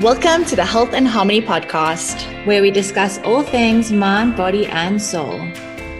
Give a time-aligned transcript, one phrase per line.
[0.00, 5.02] Welcome to the Health and Harmony podcast, where we discuss all things mind, body, and
[5.02, 5.40] soul.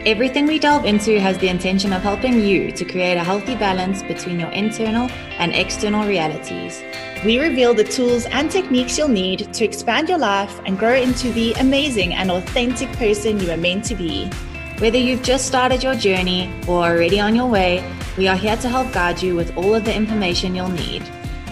[0.06, 4.04] Everything we delve into has the intention of helping you to create a healthy balance
[4.04, 5.10] between your internal
[5.40, 6.80] and external realities.
[7.24, 11.32] We reveal the tools and techniques you'll need to expand your life and grow into
[11.32, 14.30] the amazing and authentic person you are meant to be.
[14.78, 17.82] Whether you've just started your journey or already on your way,
[18.16, 21.02] we are here to help guide you with all of the information you'll need.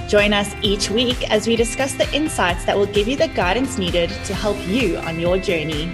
[0.08, 3.76] Join us each week as we discuss the insights that will give you the guidance
[3.76, 5.90] needed to help you on your journey.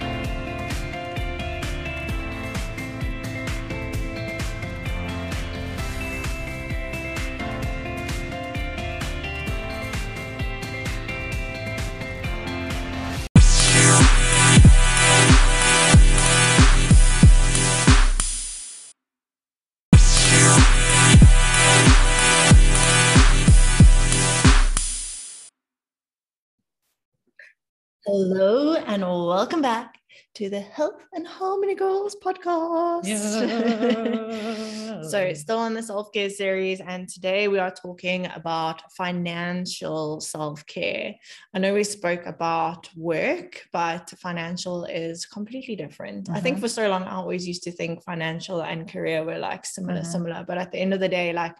[28.92, 29.98] And welcome back
[30.34, 33.06] to the Health and Harmony Girls podcast.
[33.06, 35.00] Yeah.
[35.08, 40.66] so, still on the self care series, and today we are talking about financial self
[40.66, 41.14] care.
[41.54, 46.26] I know we spoke about work, but financial is completely different.
[46.26, 46.36] Mm-hmm.
[46.36, 46.64] I think mm-hmm.
[46.64, 50.12] for so long, I always used to think financial and career were like similar, mm-hmm.
[50.12, 51.56] similar, but at the end of the day, like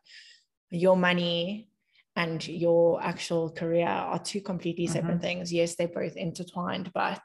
[0.69, 1.71] your money
[2.16, 5.20] and your actual career are two completely separate mm-hmm.
[5.20, 5.52] things.
[5.52, 7.20] Yes, they're both intertwined, but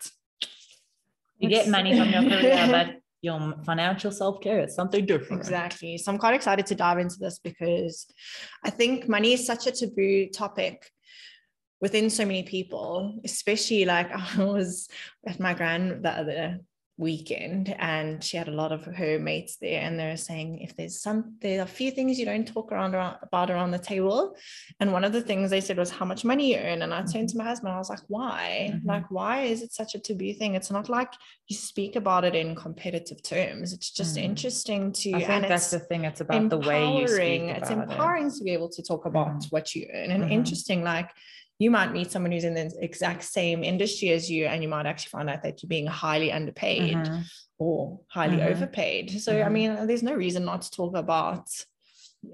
[1.39, 5.41] you get money from your career, but your financial self-care is something different.
[5.41, 5.97] Exactly.
[5.97, 8.07] So I'm quite excited to dive into this because
[8.63, 10.89] I think money is such a taboo topic
[11.81, 14.87] within so many people, especially like I was
[15.25, 16.59] at my grand the other
[16.99, 20.99] weekend and she had a lot of her mates there and they're saying if there's
[20.99, 24.35] some there are a few things you don't talk around, around about around the table
[24.79, 27.03] and one of the things they said was how much money you earn and i
[27.03, 28.87] turned to my husband i was like why mm-hmm.
[28.87, 31.13] like why is it such a taboo thing it's not like
[31.47, 34.23] you speak about it in competitive terms it's just mm.
[34.23, 38.27] interesting to I think that's the thing it's about the way you speak it's empowering
[38.27, 38.33] it.
[38.33, 39.51] to be able to talk about mm.
[39.51, 40.33] what you earn and mm-hmm.
[40.33, 41.11] interesting like
[41.59, 44.85] you might meet someone who's in the exact same industry as you and you might
[44.85, 47.21] actually find out that you're being highly underpaid mm-hmm.
[47.57, 48.51] or highly mm-hmm.
[48.51, 49.45] overpaid so mm-hmm.
[49.45, 51.47] i mean there's no reason not to talk about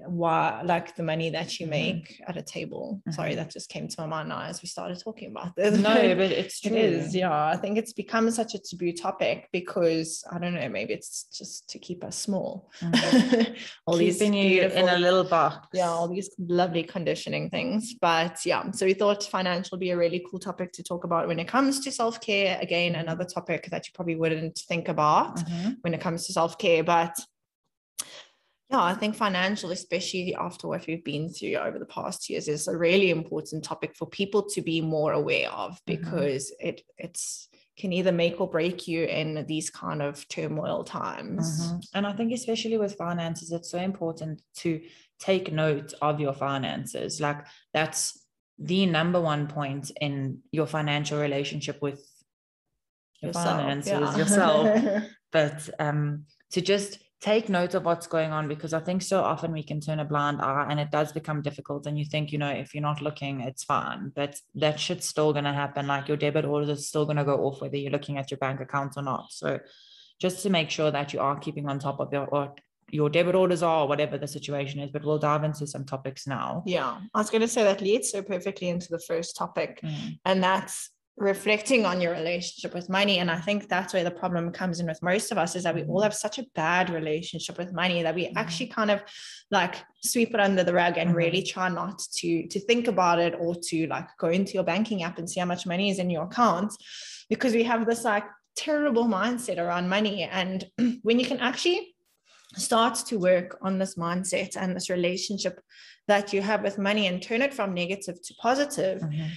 [0.06, 1.70] why like the money that you mm-hmm.
[1.70, 2.30] make mm-hmm.
[2.30, 3.12] at a table mm-hmm.
[3.12, 5.94] sorry that just came to my mind now as we started talking about this no
[5.94, 6.76] but it's true.
[6.76, 10.68] it is yeah i think it's become such a taboo topic because i don't know
[10.68, 13.54] maybe it's just to keep us small mm-hmm.
[13.86, 18.70] all Keeping these in a little box yeah all these lovely conditioning things but yeah
[18.70, 21.48] so we thought financial would be a really cool topic to talk about when it
[21.48, 23.02] comes to self-care again mm-hmm.
[23.02, 25.72] another topic that you probably wouldn't think about mm-hmm.
[25.82, 27.14] when it comes to self-care but
[28.74, 32.66] yeah, I think financial, especially after what we've been through over the past years, is
[32.66, 36.02] a really important topic for people to be more aware of mm-hmm.
[36.02, 36.68] because mm-hmm.
[36.68, 41.60] it it's can either make or break you in these kind of turmoil times.
[41.60, 41.78] Mm-hmm.
[41.94, 44.80] And I think especially with finances, it's so important to
[45.18, 47.20] take note of your finances.
[47.20, 48.20] Like that's
[48.58, 52.00] the number one point in your financial relationship with
[53.20, 54.16] your yourself, finances, yeah.
[54.16, 55.02] yourself.
[55.32, 59.50] but um to just take note of what's going on because I think so often
[59.50, 61.86] we can turn a blind eye and it does become difficult.
[61.86, 65.32] And you think, you know, if you're not looking, it's fine, but that shit's still
[65.32, 65.86] going to happen.
[65.86, 68.36] Like your debit orders are still going to go off whether you're looking at your
[68.36, 69.32] bank account or not.
[69.32, 69.58] So
[70.20, 73.34] just to make sure that you are keeping on top of your, what your debit
[73.34, 74.90] orders are, or whatever the situation is.
[74.90, 76.62] But we'll dive into some topics now.
[76.66, 80.18] Yeah, I was going to say that leads so perfectly into the first topic, mm.
[80.26, 84.50] and that's reflecting on your relationship with money and i think that's where the problem
[84.50, 86.02] comes in with most of us is that we all mm-hmm.
[86.02, 88.36] have such a bad relationship with money that we mm-hmm.
[88.36, 89.00] actually kind of
[89.52, 91.18] like sweep it under the rug and mm-hmm.
[91.18, 95.04] really try not to to think about it or to like go into your banking
[95.04, 96.72] app and see how much money is in your account
[97.28, 98.24] because we have this like
[98.56, 100.66] terrible mindset around money and
[101.02, 101.94] when you can actually
[102.56, 105.60] start to work on this mindset and this relationship
[106.08, 109.28] that you have with money and turn it from negative to positive mm-hmm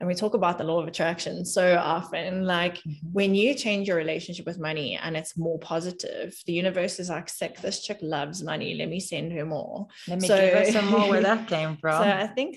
[0.00, 3.12] and we talk about the law of attraction so often like mm-hmm.
[3.12, 7.28] when you change your relationship with money and it's more positive the universe is like
[7.28, 10.72] sick this chick loves money let me send her more let me so, give her
[10.72, 12.56] some more where that came from so i think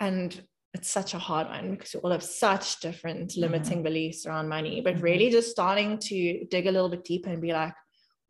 [0.00, 0.42] and
[0.74, 3.42] it's such a hard one because we all have such different mm-hmm.
[3.42, 3.82] limiting mm-hmm.
[3.82, 5.04] beliefs around money but mm-hmm.
[5.04, 7.74] really just starting to dig a little bit deeper and be like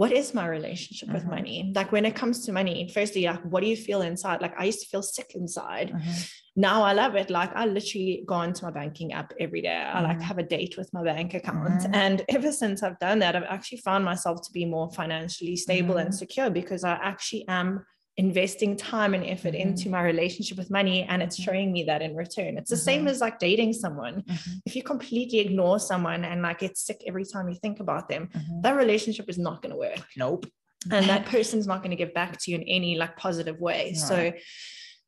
[0.02, 1.37] what is my relationship with mm-hmm.
[1.37, 4.54] money like when it comes to money firstly like what do you feel inside like
[4.58, 6.22] i used to feel sick inside mm-hmm
[6.54, 7.31] now I love it.
[7.31, 9.75] Like I literally go into my banking app every day.
[9.75, 10.20] I like mm-hmm.
[10.20, 11.82] have a date with my bank account.
[11.82, 11.94] Mm-hmm.
[11.94, 15.94] And ever since I've done that, I've actually found myself to be more financially stable
[15.94, 16.06] mm-hmm.
[16.06, 17.87] and secure because I actually am
[18.19, 19.70] investing time and effort mm-hmm.
[19.70, 21.50] into my relationship with money and it's mm-hmm.
[21.50, 22.85] showing me that in return it's the mm-hmm.
[22.85, 24.53] same as like dating someone mm-hmm.
[24.67, 28.29] if you completely ignore someone and like get sick every time you think about them
[28.29, 28.61] mm-hmm.
[28.61, 30.44] that relationship is not going to work nope
[30.91, 33.94] and that person's not going to give back to you in any like positive way
[33.94, 34.31] so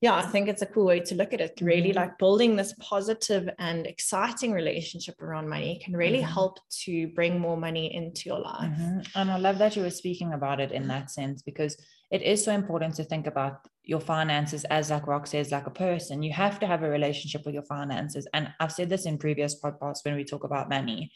[0.04, 1.58] yeah, I think it's a cool way to look at it.
[1.62, 1.96] Really, mm-hmm.
[1.96, 6.30] like building this positive and exciting relationship around money can really mm-hmm.
[6.30, 8.76] help to bring more money into your life.
[8.78, 9.00] Mm-hmm.
[9.14, 11.74] And I love that you were speaking about it in that sense because
[12.14, 15.78] it is so important to think about your finances as like Rox says like a
[15.86, 19.18] person you have to have a relationship with your finances and i've said this in
[19.18, 21.10] previous podcasts when we talk about money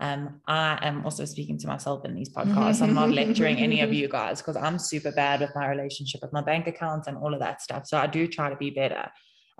[0.00, 2.82] um, I am also speaking to myself in these podcasts.
[2.82, 6.32] I'm not lecturing any of you guys because I'm super bad with my relationship with
[6.32, 7.86] my bank accounts and all of that stuff.
[7.86, 9.08] So I do try to be better.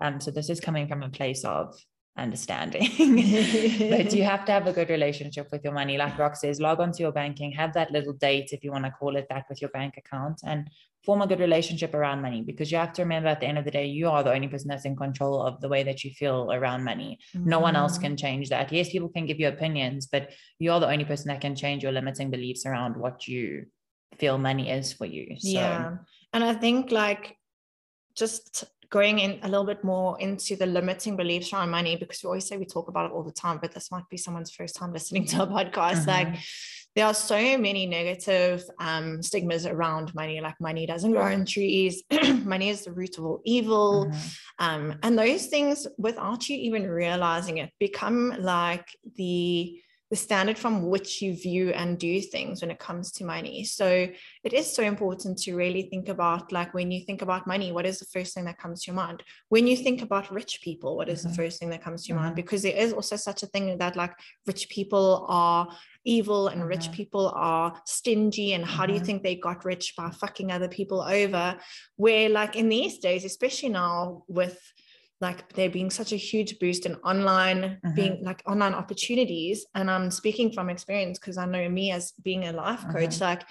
[0.00, 1.73] Um, so this is coming from a place of
[2.17, 2.89] understanding.
[3.91, 5.97] but you have to have a good relationship with your money.
[5.99, 8.91] Like Rox says, log onto your banking, have that little date, if you want to
[8.91, 10.71] call it that, with your bank account and
[11.05, 13.65] form a good relationship around money because you have to remember at the end of
[13.65, 16.11] the day, you are the only person that's in control of the way that you
[16.11, 17.19] feel around money.
[17.35, 17.49] Mm-hmm.
[17.49, 18.03] No one else mm-hmm.
[18.03, 18.73] can change that.
[18.73, 21.93] Yes, people can give you opinions, but you're the only person that can change your
[21.93, 23.67] limiting beliefs around what you
[24.19, 25.37] feel money is for you.
[25.39, 25.49] So.
[25.49, 25.97] Yeah.
[26.33, 27.37] And I think like
[28.15, 32.29] just going in a little bit more into the limiting beliefs around money because we
[32.29, 34.76] always say we talk about it all the time, but this might be someone's first
[34.76, 36.06] time listening to a podcast.
[36.06, 36.11] Mm-hmm.
[36.11, 36.38] Like
[36.94, 42.05] there are so many negative um, stigmas around money, like money doesn't grow on trees,
[42.44, 44.06] money is the root of all evil.
[44.06, 44.64] Mm-hmm.
[44.64, 48.87] Um, and those things, without you even realizing it, become like
[49.17, 49.76] the
[50.11, 53.65] the standard from which you view and do things when it comes to money.
[53.65, 54.09] So
[54.45, 57.87] it is so important to really think about like when you think about money, what
[57.87, 59.23] is the first thing that comes to your mind?
[59.49, 61.31] When you think about rich people, what is mm-hmm.
[61.31, 62.27] the first thing that comes to your mm-hmm.
[62.27, 62.37] mind?
[62.37, 64.12] Because there is also such a thing that like
[64.47, 65.69] rich people are
[66.05, 66.69] evil and mm-hmm.
[66.69, 69.06] rich people are stingy and how do you mm-hmm.
[69.06, 71.56] think they got rich by fucking other people over
[71.97, 74.61] where like in these days especially now with
[75.21, 77.95] like there being such a huge boost in online mm-hmm.
[77.95, 82.47] being like online opportunities and i'm speaking from experience because i know me as being
[82.47, 83.25] a life coach mm-hmm.
[83.25, 83.43] like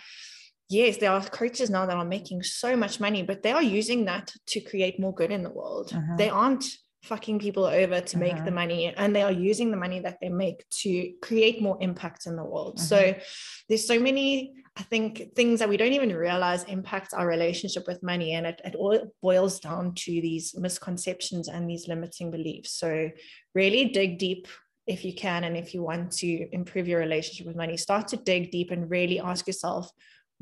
[0.70, 4.06] yes there are coaches now that are making so much money but they are using
[4.06, 6.18] that to create more good in the world mm-hmm.
[6.18, 6.66] they aren't
[7.04, 8.52] fucking people over to make the uh-huh.
[8.52, 12.36] money and they are using the money that they make to create more impact in
[12.36, 13.20] the world so uh-huh.
[13.68, 18.02] there's so many I think things that we don't even realize impact our relationship with
[18.02, 18.34] money.
[18.34, 22.72] And it, it all boils down to these misconceptions and these limiting beliefs.
[22.72, 23.12] So,
[23.54, 24.48] really dig deep
[24.88, 25.44] if you can.
[25.44, 28.90] And if you want to improve your relationship with money, start to dig deep and
[28.90, 29.92] really ask yourself,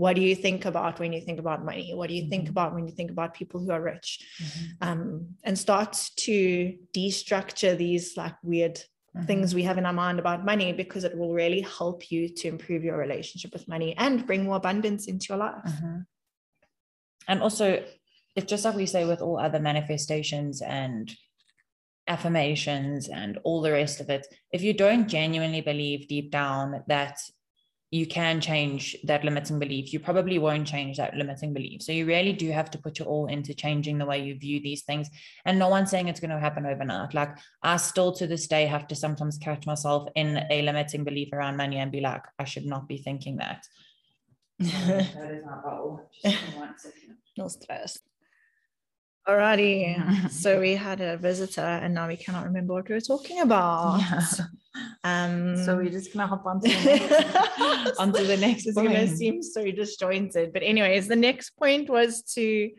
[0.01, 1.94] what do you think about when you think about money?
[1.94, 2.57] What do you think mm-hmm.
[2.57, 4.09] about when you think about people who are rich?
[4.42, 4.88] Mm-hmm.
[4.88, 5.95] Um, and start
[6.25, 9.27] to destructure these like weird mm-hmm.
[9.27, 12.48] things we have in our mind about money because it will really help you to
[12.48, 15.65] improve your relationship with money and bring more abundance into your life.
[15.68, 15.98] Mm-hmm.
[17.27, 17.83] And also,
[18.36, 21.15] it's just like we say with all other manifestations and
[22.07, 27.19] affirmations and all the rest of it, if you don't genuinely believe deep down that
[27.92, 29.92] you can change that limiting belief.
[29.92, 31.82] You probably won't change that limiting belief.
[31.82, 34.62] So you really do have to put your all into changing the way you view
[34.62, 35.10] these things.
[35.44, 37.14] And no one's saying it's going to happen overnight.
[37.14, 41.34] Like I still to this day have to sometimes catch myself in a limiting belief
[41.34, 43.68] around money and be like, I should not be thinking that.
[44.60, 46.10] that is my goal.
[46.24, 47.18] Just one second.
[47.38, 48.00] No stress.
[49.28, 50.32] Alrighty.
[50.32, 54.00] so we had a visitor and now we cannot remember what we were talking about.
[54.00, 54.22] Yeah.
[55.04, 59.44] Um so we're just gonna hop onto the next, onto the next it's gonna seem
[59.44, 60.54] so disjointed.
[60.54, 62.72] But anyways, the next point was to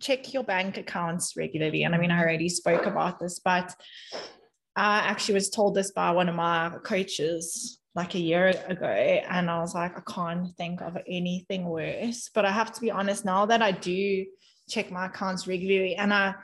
[0.00, 1.84] check your bank accounts regularly.
[1.84, 3.74] And I mean I already spoke about this, but
[4.74, 9.50] I actually was told this by one of my coaches like a year ago and
[9.50, 12.28] I was like, I can't think of anything worse.
[12.34, 14.26] But I have to be honest, now that I do
[14.68, 15.96] check my accounts regularly.
[15.96, 16.34] And I,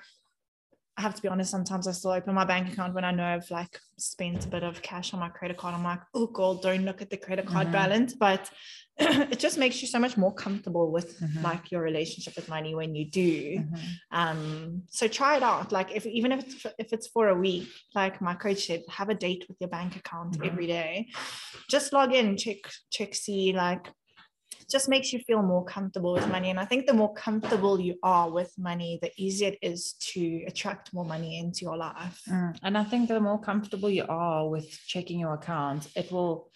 [0.96, 3.24] I have to be honest, sometimes I still open my bank account when I know
[3.24, 5.74] I've like spent a bit of cash on my credit card.
[5.74, 7.72] I'm like, oh god, don't look at the credit card mm-hmm.
[7.72, 8.14] balance.
[8.14, 8.50] But
[8.98, 11.42] it just makes you so much more comfortable with mm-hmm.
[11.42, 13.58] like your relationship with money when you do.
[13.58, 13.76] Mm-hmm.
[14.10, 15.72] Um, so try it out.
[15.72, 19.08] Like if even if it's if it's for a week, like my coach said, have
[19.08, 20.46] a date with your bank account mm-hmm.
[20.46, 21.08] every day.
[21.70, 22.58] Just log in, check,
[22.90, 23.88] check, see like
[24.70, 26.50] just makes you feel more comfortable with money.
[26.50, 30.44] And I think the more comfortable you are with money, the easier it is to
[30.46, 32.20] attract more money into your life.
[32.28, 32.58] Mm.
[32.62, 36.50] And I think the more comfortable you are with checking your account, it will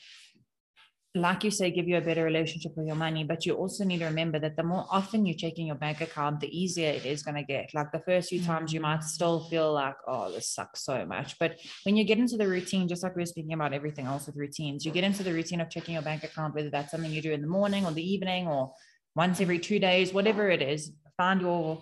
[1.17, 3.25] like you say, give you a better relationship with your money.
[3.25, 6.01] But you also need to remember that the more often you check in your bank
[6.01, 7.75] account, the easier it is going to get.
[7.75, 11.39] Like the first few times, you might still feel like, oh, this sucks so much.
[11.39, 14.27] But when you get into the routine, just like we were speaking about everything else
[14.27, 17.11] with routines, you get into the routine of checking your bank account, whether that's something
[17.11, 18.73] you do in the morning or the evening or
[19.15, 21.81] once every two days, whatever it is, find your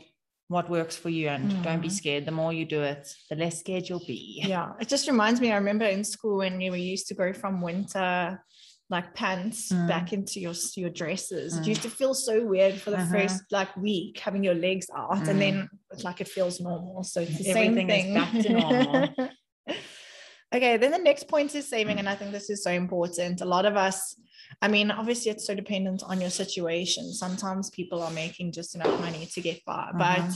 [0.49, 1.63] what works for you and mm.
[1.63, 1.93] don't be mm.
[1.93, 2.27] scared.
[2.27, 4.43] The more you do it, the less scared you'll be.
[4.47, 4.73] Yeah.
[4.81, 8.43] It just reminds me, I remember in school when we used to go from winter
[8.91, 9.89] like pants mm.
[9.89, 11.55] back into your your dresses.
[11.55, 11.61] Mm.
[11.61, 13.13] It used to feel so weird for the uh-huh.
[13.13, 15.29] first like week having your legs out, mm.
[15.29, 17.03] and then it's like it feels normal.
[17.05, 18.15] So it's the Everything same thing.
[18.15, 19.09] back to normal.
[20.55, 23.41] okay, then the next point is saving, and I think this is so important.
[23.41, 24.17] A lot of us
[24.63, 27.13] I mean, obviously, it's so dependent on your situation.
[27.13, 30.33] Sometimes people are making just enough money to get by, but mm-hmm.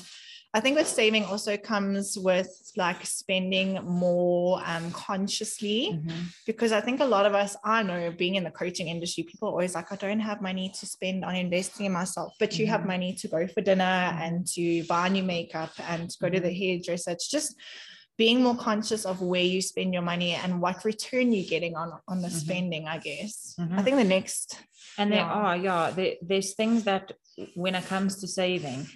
[0.55, 6.23] I think with saving also comes with like spending more um, consciously mm-hmm.
[6.47, 9.49] because I think a lot of us, I know being in the coaching industry, people
[9.49, 12.63] are always like, I don't have money to spend on investing in myself, but mm-hmm.
[12.63, 12.89] you have mm-hmm.
[12.89, 14.23] money to go for dinner mm-hmm.
[14.23, 16.57] and to buy new makeup and go to the mm-hmm.
[16.57, 17.11] hairdresser.
[17.11, 17.55] It's just
[18.17, 21.93] being more conscious of where you spend your money and what return you're getting on
[22.09, 22.37] on the mm-hmm.
[22.37, 23.79] spending i guess mm-hmm.
[23.79, 24.59] i think the next
[24.99, 27.13] and there are yeah there, there's things that
[27.55, 28.89] when it comes to saving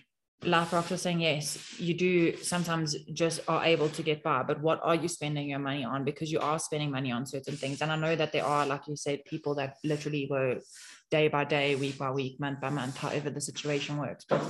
[0.45, 4.61] like Rox was saying, yes, you do sometimes just are able to get by, but
[4.61, 6.05] what are you spending your money on?
[6.05, 7.81] Because you are spending money on certain things.
[7.81, 10.59] And I know that there are, like you said, people that literally were
[11.11, 14.25] day by day, week by week, month by month, however the situation works.
[14.29, 14.43] But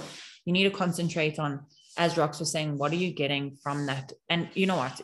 [0.45, 1.61] you need to concentrate on
[1.99, 4.13] as Rox was saying, what are you getting from that?
[4.31, 5.01] And you know what?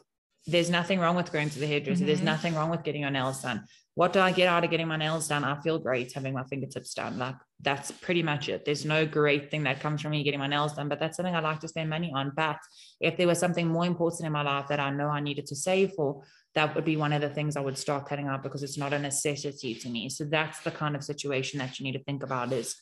[0.48, 1.98] There's nothing wrong with going to the hairdresser.
[1.98, 2.06] Mm-hmm.
[2.06, 3.64] There's nothing wrong with getting your nails done.
[3.94, 5.44] What do I get out of getting my nails done?
[5.44, 7.18] I feel great having my fingertips done.
[7.18, 8.64] Like that's pretty much it.
[8.64, 11.34] There's no great thing that comes from me getting my nails done, but that's something
[11.34, 12.32] I like to spend money on.
[12.34, 12.58] But
[13.00, 15.56] if there was something more important in my life that I know I needed to
[15.56, 16.22] save for,
[16.54, 18.92] that would be one of the things I would start cutting out because it's not
[18.92, 20.08] a necessity to me.
[20.08, 22.74] So that's the kind of situation that you need to think about is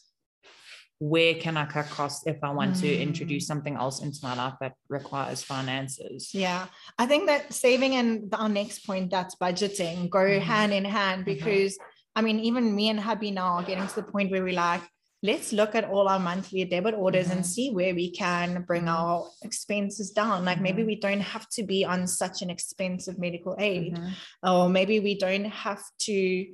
[0.99, 2.81] where can I cut costs if I want mm.
[2.81, 6.31] to introduce something else into my life that requires finances?
[6.33, 6.67] Yeah,
[6.99, 10.41] I think that saving and our next point that's budgeting go mm.
[10.41, 11.35] hand in hand mm-hmm.
[11.35, 11.79] because.
[12.19, 14.81] I mean, even me and hubby now are getting to the point where we like,
[15.23, 17.39] let's look at all our monthly debit orders mm-hmm.
[17.39, 18.97] and see where we can bring mm-hmm.
[18.97, 20.45] our expenses down.
[20.45, 20.89] Like maybe mm-hmm.
[20.89, 24.49] we don't have to be on such an expensive medical aid, mm-hmm.
[24.49, 26.47] or maybe we don't have to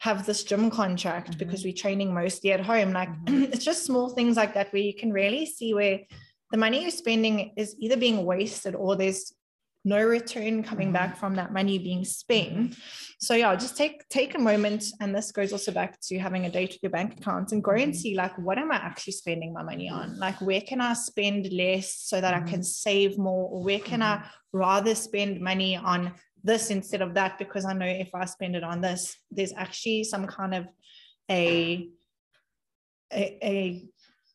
[0.00, 1.38] have this gym contract mm-hmm.
[1.38, 2.92] because we're training mostly at home.
[2.92, 3.44] Like mm-hmm.
[3.52, 6.00] it's just small things like that where you can really see where
[6.50, 9.32] the money you're spending is either being wasted or there's
[9.84, 10.94] no return coming mm-hmm.
[10.94, 12.52] back from that money being spent.
[12.52, 12.72] Mm-hmm.
[13.18, 16.50] So yeah, just take take a moment, and this goes also back to having a
[16.50, 17.92] date with your bank account and go and mm-hmm.
[17.92, 20.18] see like what am I actually spending my money on?
[20.18, 24.02] Like where can I spend less so that I can save more, or where can
[24.02, 28.56] I rather spend money on this instead of that because I know if I spend
[28.56, 30.66] it on this, there's actually some kind of
[31.30, 31.88] a
[33.12, 33.88] a, a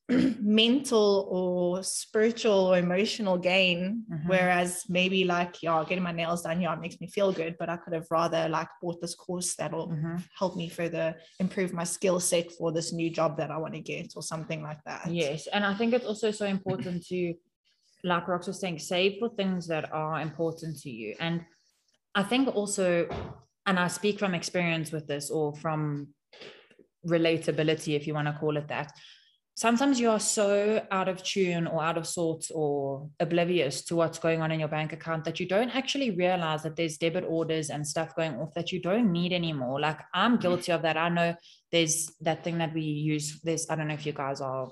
[0.39, 4.27] mental or spiritual or emotional gain mm-hmm.
[4.27, 7.69] whereas maybe like yeah getting my nails done yeah it makes me feel good but
[7.69, 10.17] i could have rather like bought this course that'll mm-hmm.
[10.37, 13.79] help me further improve my skill set for this new job that i want to
[13.79, 17.33] get or something like that yes and i think it's also so important to
[18.03, 21.43] like rox was saying save for things that are important to you and
[22.15, 23.07] I think also,
[23.65, 26.07] and I speak from experience with this or from
[27.05, 28.91] relatability, if you want to call it that.
[29.57, 34.19] Sometimes you are so out of tune or out of sorts or oblivious to what's
[34.19, 37.69] going on in your bank account that you don't actually realize that there's debit orders
[37.69, 39.79] and stuff going off that you don't need anymore.
[39.79, 40.97] Like I'm guilty of that.
[40.97, 41.35] I know
[41.71, 43.39] there's that thing that we use.
[43.43, 44.69] There's, I don't know if you guys are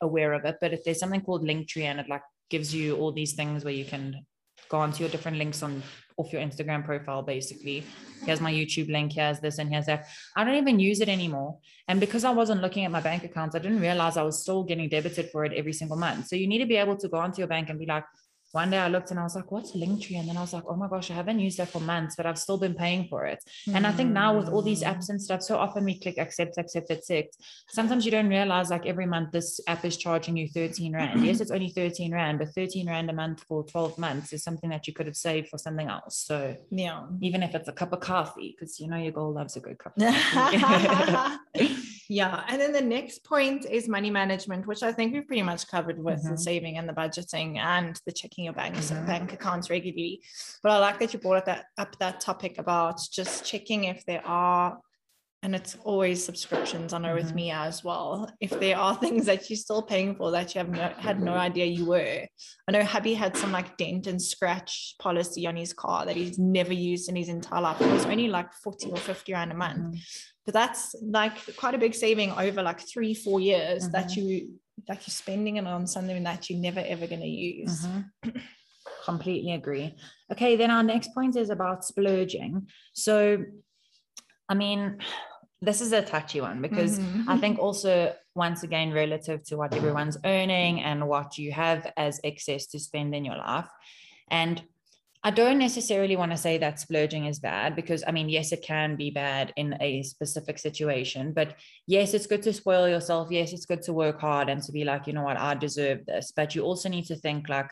[0.00, 3.12] aware of it, but if there's something called Linktree and it like gives you all
[3.12, 4.24] these things where you can
[4.68, 5.82] go onto your different links on
[6.16, 7.84] off your Instagram profile, basically.
[8.24, 10.06] Here's my YouTube link, here's this, and here's that.
[10.36, 11.58] I don't even use it anymore.
[11.88, 14.62] And because I wasn't looking at my bank accounts, I didn't realize I was still
[14.62, 16.28] getting debited for it every single month.
[16.28, 18.04] So you need to be able to go onto your bank and be like,
[18.54, 20.18] one day I looked and I was like, what's Linktree?
[20.18, 22.24] And then I was like, oh my gosh, I haven't used that for months, but
[22.24, 23.42] I've still been paying for it.
[23.68, 23.74] Mm.
[23.74, 26.56] And I think now with all these apps and stuff, so often we click accept,
[26.56, 27.36] accept, accept.
[27.68, 31.26] Sometimes you don't realize like every month this app is charging you 13 Rand.
[31.26, 34.70] yes, it's only 13 Rand, but 13 Rand a month for 12 months is something
[34.70, 36.16] that you could have saved for something else.
[36.16, 39.56] So yeah, even if it's a cup of coffee, because you know your girl loves
[39.56, 41.76] a good cup of coffee.
[42.08, 42.44] yeah.
[42.48, 45.98] And then the next point is money management, which I think we've pretty much covered
[46.02, 46.30] with mm-hmm.
[46.30, 49.06] the saving and the budgeting and the checking your banks mm-hmm.
[49.06, 50.22] bank accounts regularly.
[50.62, 54.04] But I like that you brought up that up that topic about just checking if
[54.06, 54.78] there are
[55.44, 56.92] and it's always subscriptions.
[56.92, 57.16] I know mm-hmm.
[57.16, 58.28] with me as well.
[58.40, 61.34] If there are things that you're still paying for that you have no, had no
[61.34, 62.26] idea you were.
[62.66, 66.38] I know hubby had some like dent and scratch policy on his car that he's
[66.38, 67.80] never used in his entire life.
[67.80, 69.78] It was only like 40 or 50 rand a month.
[69.78, 69.98] Mm-hmm
[70.44, 73.92] but that's like quite a big saving over like three four years mm-hmm.
[73.92, 74.50] that you
[74.88, 78.30] like you're spending it on something that you're never ever going to use mm-hmm.
[79.04, 79.94] completely agree
[80.30, 83.42] okay then our next point is about splurging so
[84.48, 84.98] i mean
[85.64, 87.28] this is a touchy one because Mhm.
[87.28, 92.20] I think also once again relative to what everyone's earning and what you have as
[92.24, 93.68] excess to spend in your life.
[94.30, 94.62] And
[95.26, 98.62] I don't necessarily want to say that splurging is bad because I mean, yes, it
[98.62, 101.56] can be bad in a specific situation, but
[101.86, 103.28] yes, it's good to spoil yourself.
[103.30, 106.04] Yes, it's good to work hard and to be like, you know what, I deserve
[106.04, 106.32] this.
[106.36, 107.70] But you also need to think like,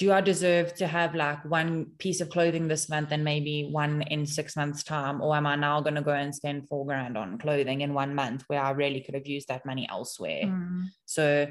[0.00, 4.00] do I deserve to have like one piece of clothing this month and maybe one
[4.00, 5.20] in six months' time?
[5.20, 8.14] Or am I now going to go and spend four grand on clothing in one
[8.14, 10.44] month where I really could have used that money elsewhere?
[10.44, 10.86] Mm.
[11.04, 11.48] So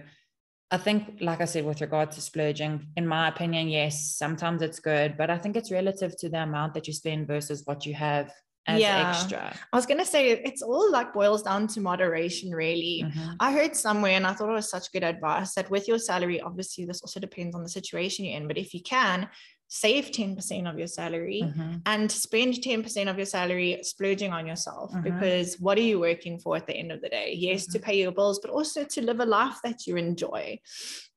[0.71, 4.79] I think, like I said, with regard to splurging, in my opinion, yes, sometimes it's
[4.79, 7.93] good, but I think it's relative to the amount that you spend versus what you
[7.93, 8.33] have
[8.69, 9.09] as Yeah.
[9.09, 9.43] extra.
[9.73, 12.95] I was gonna say it's all like boils down to moderation, really.
[13.05, 13.35] Mhm.
[13.39, 16.39] I heard somewhere, and I thought it was such good advice that with your salary,
[16.41, 19.29] obviously, this also depends on the situation you're in, but if you can,
[19.71, 21.81] save 10% of your salary Mhm.
[21.85, 25.03] and spend 10% of your salary splurging on yourself Mhm.
[25.03, 27.29] because what are you working for at the end of the day?
[27.37, 30.59] Yes, to pay your bills, but also to live a life that you enjoy.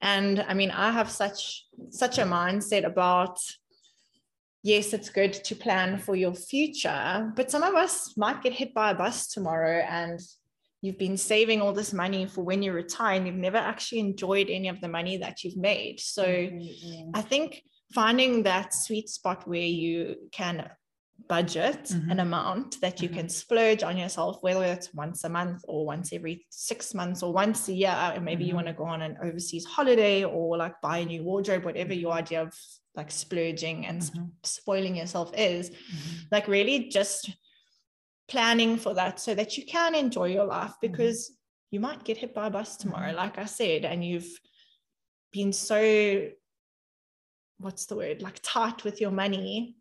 [0.03, 3.39] And I mean, I have such such a mindset about
[4.63, 8.73] yes, it's good to plan for your future, but some of us might get hit
[8.75, 10.21] by a bus tomorrow and
[10.81, 14.49] you've been saving all this money for when you retire and you've never actually enjoyed
[14.51, 16.01] any of the money that you've made.
[16.01, 17.07] So Completely.
[17.15, 17.63] I think
[17.95, 20.69] finding that sweet spot where you can
[21.29, 22.11] budget Mhm.
[22.11, 26.13] an amount that you can splurge on yourself, whether it's once a month or once
[26.13, 28.57] every six months or once a year, and maybe you Mhm.
[28.57, 32.13] want to go on an overseas holiday or like buy a new wardrobe, whatever your
[32.13, 32.53] idea of
[32.95, 34.31] like splurging and sp- Mhm.
[34.45, 36.27] spoiling yourself is, Mhm.
[36.31, 37.31] like really just
[38.29, 41.37] planning for that so that you can enjoy your life because
[41.71, 43.17] you might get hit by a bus tomorrow, Mhm.
[43.17, 44.31] like I said, and you've
[45.33, 46.31] been so
[47.59, 49.77] what's the word like tight with your money.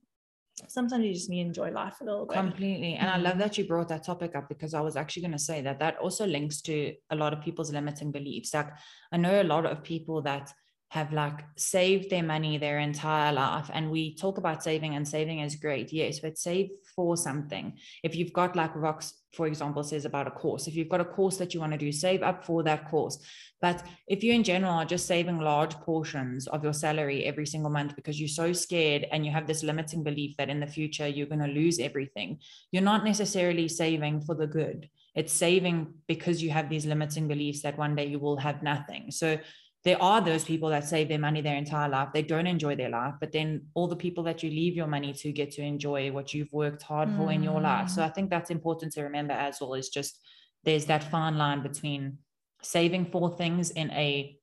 [0.68, 2.36] Sometimes you just need to enjoy life a little bit.
[2.36, 2.94] Completely.
[2.94, 3.40] And I love Mhm.
[3.40, 5.98] that you brought that topic up because I was actually going to say that that
[5.98, 8.54] also links to a lot of people's limiting beliefs.
[8.54, 8.70] Like,
[9.12, 10.54] I know a lot of people that
[10.92, 13.72] have like saved their money their entire life.
[13.74, 15.94] And we talk about saving, and saving is great.
[15.94, 17.78] Yes, but save for something.
[18.04, 21.06] If you've got like Rox, for example, says about a course, if you've got a
[21.06, 23.20] course that you want to do, save up for that course.
[23.62, 27.72] But if you in general are just saving large portions of your salary every single
[27.72, 31.08] month because you're so scared and you have this limiting belief that in the future
[31.08, 32.40] you're going to lose everything,
[32.74, 34.90] you're not necessarily saving for the good.
[35.16, 39.12] It's saving because you have these limiting beliefs that one day you will have nothing.
[39.12, 39.38] So
[39.84, 42.10] there are those people that save their money their entire life.
[42.14, 45.12] They don't enjoy their life, but then all the people that you leave your money
[45.14, 47.90] to get to enjoy what you've worked hard for in your life.
[47.90, 48.06] So Mm.
[48.06, 49.74] I think that's important to remember as well.
[49.74, 50.20] Is just
[50.64, 52.20] there's that fine line between
[52.62, 54.38] saving for things in a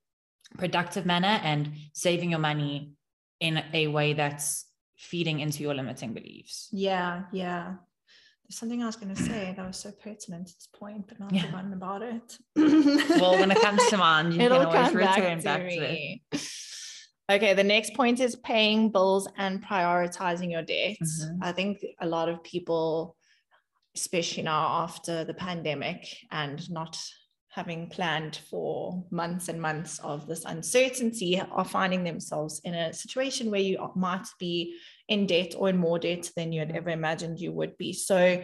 [0.56, 2.94] productive manner and saving your money
[3.38, 4.64] in a way that's
[4.96, 6.68] feeding into your limiting beliefs.
[6.72, 7.74] Yeah, yeah.
[8.48, 11.20] There's something I was going to say that was so pertinent to this point, but
[11.20, 11.42] now I've Yeah.
[11.46, 12.38] forgotten about it.
[13.20, 15.76] Well, when it comes to mind, you It'll can always come return back back to
[15.76, 15.92] to, it.
[15.92, 16.22] me.
[17.30, 21.26] Okay, the next point is paying bills and prioritizing your debts.
[21.26, 21.38] Mhm.
[21.42, 23.16] I think a lot of people,
[23.94, 26.96] especially now after the pandemic and not
[27.50, 33.50] having planned for months and months of this uncertainty, are finding themselves in a situation
[33.50, 34.74] where you might be
[35.08, 37.92] in debt or in more debt than you had ever imagined you would be.
[37.92, 38.42] So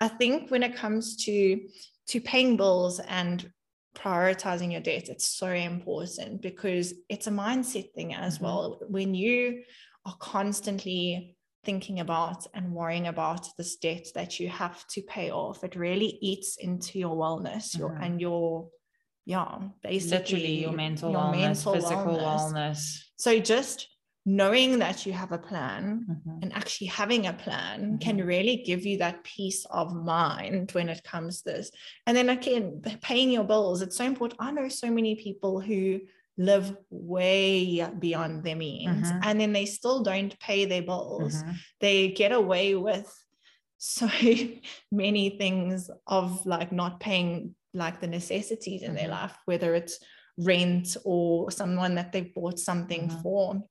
[0.00, 1.60] I think when it comes to
[2.08, 3.50] to paying bills and
[3.94, 8.42] prioritizing your debt it's so important because it's a mindset thing as Mhm.
[8.42, 9.64] well when you
[10.06, 15.64] are constantly thinking about and worrying about this debt that you have to pay off
[15.64, 18.02] it really eats into your wellness your Mhm.
[18.04, 18.68] and your
[19.26, 22.52] yeah basically Literally, your mental your wellness, mental physical wellness.
[22.52, 23.02] wellness.
[23.16, 23.88] so just
[24.26, 26.42] knowing that you have a plan Mhm.
[26.42, 31.02] and actually having a plan can really give you that peace of mind when it
[31.04, 31.70] comes to this.
[32.06, 34.40] And then again, paying your bills, it's so important.
[34.40, 36.00] I know so many people who
[36.36, 39.20] live way beyond their means Mhm.
[39.22, 41.42] and then they still don't pay their bills.
[41.44, 41.64] Mhm.
[41.80, 43.12] They get away with
[43.78, 44.08] so
[44.92, 49.10] many things of like not paying like the necessities in their Mhm.
[49.10, 49.98] life, whether it's
[50.38, 53.22] rent or someone that they've bought something Mhm.
[53.22, 53.62] for.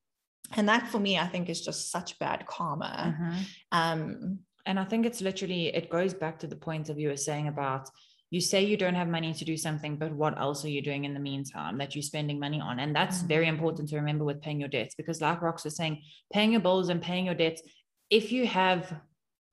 [0.56, 3.16] And that for me, I think is just such bad karma.
[3.18, 3.44] Mhm.
[3.72, 7.16] Um, And I think it's literally, it goes back to the point of you were
[7.16, 7.88] saying about
[8.30, 11.06] you say you don't have money to do something, but what else are you doing
[11.06, 12.78] in the meantime that you're spending money on?
[12.78, 13.54] And that's very Mm.
[13.54, 16.02] important to remember with paying your debts because, like Rox was saying,
[16.34, 17.62] paying your bills and paying your debts,
[18.10, 19.00] if you have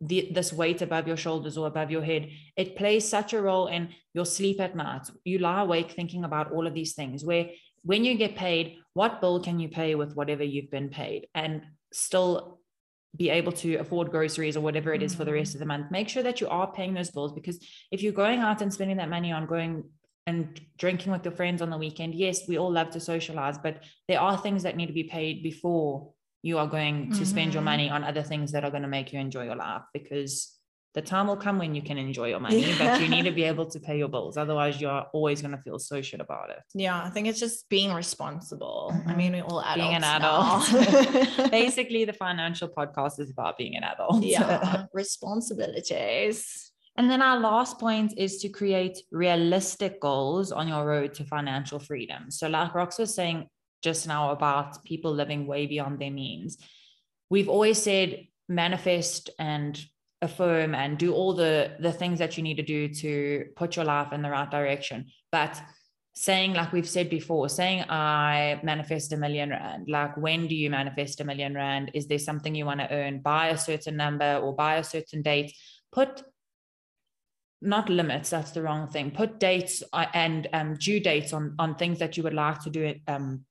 [0.01, 3.67] the, this weight above your shoulders or above your head, it plays such a role
[3.67, 5.10] in your sleep at night.
[5.23, 7.51] You lie awake thinking about all of these things where
[7.86, 11.62] when you get paid, what bill can you pay with whatever you've been paid and
[11.93, 12.60] still
[13.15, 15.56] be able to afford groceries or whatever it is for the rest mm.
[15.56, 15.91] of the month.
[15.91, 18.98] Make sure that you are paying those bills because if you're going out and spending
[18.98, 19.86] that money on going
[20.28, 23.84] and drinking with your friends on the weekend, yes, we all love to socialize, but
[24.08, 27.24] there are things that need to be paid before you are going to mm-hmm.
[27.24, 27.65] spend your mm-hmm.
[27.65, 30.54] money on other things that are going to make you enjoy your life because
[30.95, 32.77] the time will come when you can enjoy your money, yeah.
[32.79, 34.38] but you need to be able to pay your bills.
[34.38, 36.60] Otherwise, you're always going to feel so shit about it.
[36.73, 38.93] Yeah, I think it's just being responsible.
[38.95, 39.10] Mm-hmm.
[39.10, 39.75] I mean, we all adults.
[39.75, 41.51] Being an adult.
[41.51, 44.23] Basically, the financial podcast is about being an adult.
[44.23, 46.71] Yeah, responsibilities.
[46.97, 51.77] And then our last point is to create realistic goals on your road to financial
[51.77, 52.31] freedom.
[52.31, 53.49] So, like Rox was saying
[53.84, 56.58] just now about people living way beyond their means,
[57.29, 59.77] we've always said manifest and
[60.25, 63.85] affirm and do all the the things that you need to do to put your
[63.85, 65.05] life in the right direction.
[65.31, 65.59] But
[66.17, 70.69] saying like we've said before saying i manifest a million rand like when do you
[70.69, 71.91] manifest a million rand?
[71.93, 75.21] Is there something you want to earn by a certain number or by a certain
[75.21, 75.53] date?
[75.91, 76.23] Put
[77.61, 79.11] not limits that's the wrong thing.
[79.11, 82.69] Put dates uh, and um, due dates on on things that you would like to
[82.69, 83.45] do it um,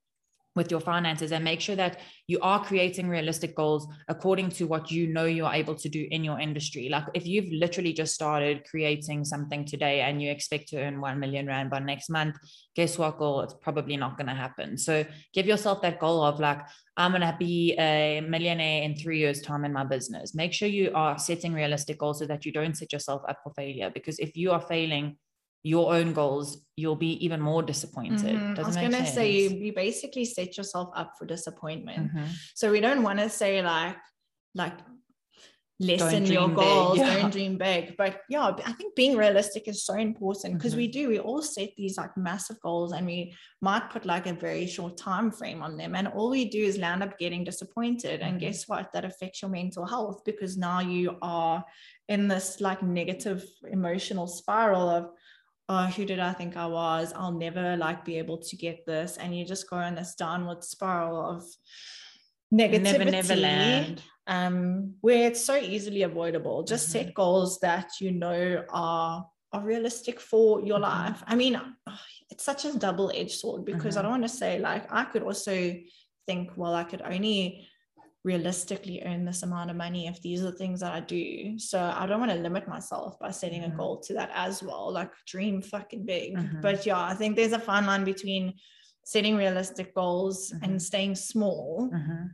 [0.55, 4.89] with your finances and make sure that you are creating realistic goals according to what
[4.89, 6.87] you know you're able to do in your industry.
[6.89, 11.19] Like if you've literally just started creating something today and you expect to earn 1
[11.19, 12.37] million Rand by next month,
[12.75, 13.41] guess what, goal?
[13.41, 14.77] It's probably not going to happen.
[14.77, 16.61] So give yourself that goal of like,
[16.97, 20.33] I'm going to be a millionaire in three years' time in my business.
[20.33, 23.51] Make sure you are setting realistic goals so that you don't set yourself up for
[23.53, 23.91] failure.
[23.93, 25.17] Because if you are failing,
[25.65, 28.35] your own goals, you'll be even more disappointed.
[28.35, 28.63] Mm-hmm.
[28.63, 32.13] I was going to say, you, you basically set yourself up for disappointment.
[32.13, 32.25] Mm-hmm.
[32.53, 33.97] So we don't want to say like,
[34.53, 34.77] like,
[35.79, 37.17] lessen your goals, yeah.
[37.17, 37.97] don't dream big.
[37.97, 40.81] But yeah, I think being realistic is so important because mm-hmm.
[40.81, 44.33] we do, we all set these like massive goals and we might put like a
[44.33, 45.95] very short time frame on them.
[45.95, 48.21] And all we do is land up getting disappointed.
[48.21, 48.45] And mm-hmm.
[48.45, 48.93] guess what?
[48.93, 51.65] That affects your mental health because now you are
[52.07, 55.09] in this like negative emotional spiral of,
[55.69, 57.13] oh, who did I think I was?
[57.15, 59.17] I'll never like be able to get this.
[59.17, 61.43] And you just go on this downward spiral of
[62.53, 62.81] negativity.
[62.81, 64.01] Never, never land.
[64.27, 66.63] Um, where it's so easily avoidable.
[66.63, 67.05] Just mm-hmm.
[67.05, 71.07] set goals that you know are are realistic for your mm-hmm.
[71.07, 71.23] life.
[71.27, 71.59] I mean,
[72.29, 73.99] it's such a double-edged sword because mm-hmm.
[73.99, 75.75] I don't want to say like I could also
[76.27, 77.67] think, well, I could only
[78.25, 81.59] realistically earn this amount of money if these are the things that I do.
[81.59, 83.73] So I don't want to limit myself by setting mm-hmm.
[83.73, 84.91] a goal to that as well.
[84.91, 86.35] Like dream fucking big.
[86.35, 86.61] Mm-hmm.
[86.61, 88.55] But yeah, I think there's a fine line between
[89.03, 90.63] setting realistic goals mm-hmm.
[90.63, 91.91] and staying small.
[91.93, 92.25] Mm-hmm.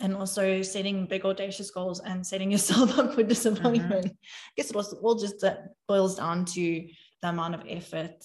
[0.00, 4.06] And also setting big audacious goals and setting yourself up for disappointment.
[4.06, 4.50] Mm-hmm.
[4.50, 5.44] I guess it also all just
[5.86, 6.88] boils down to
[7.22, 8.24] the amount of effort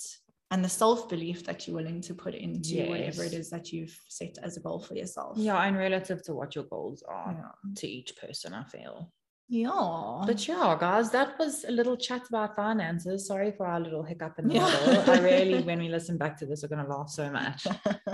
[0.52, 2.90] and the self belief that you're willing to put into yes.
[2.90, 5.38] whatever it is that you've set as a goal for yourself.
[5.38, 7.74] Yeah, and relative to what your goals are yeah.
[7.76, 9.12] to each person, I feel.
[9.52, 10.24] Yeah.
[10.28, 13.26] But yeah, guys, that was a little chat about finances.
[13.26, 14.80] Sorry for our little hiccup in the yeah.
[14.86, 15.10] middle.
[15.10, 17.66] I really, when we listen back to this, we're going to laugh so much.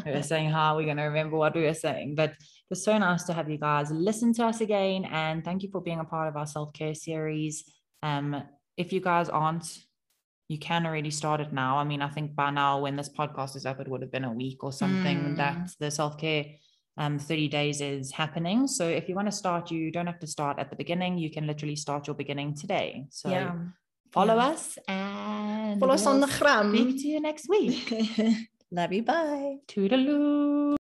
[0.05, 2.15] we are saying how we're going to remember what we were saying.
[2.15, 2.35] But
[2.71, 5.03] it's so nice to have you guys listen to us again.
[5.05, 7.65] And thank you for being a part of our self care series.
[8.01, 8.41] Um,
[8.77, 9.84] if you guys aren't
[10.47, 11.77] you can already start it now.
[11.77, 14.25] I mean, I think by now, when this podcast is up, it would have been
[14.25, 15.37] a week or something mm.
[15.37, 16.45] that the self care
[16.97, 18.67] um, 30 days is happening.
[18.67, 21.17] So if you want to start, you don't have to start at the beginning.
[21.17, 23.07] You can literally start your beginning today.
[23.09, 23.53] So yeah.
[24.11, 24.47] follow yeah.
[24.47, 26.75] us and follow us on the gram.
[26.75, 27.91] Speak to you next week.
[28.71, 29.03] Love you.
[29.03, 29.57] Bye.
[29.67, 30.75] Toodaloo.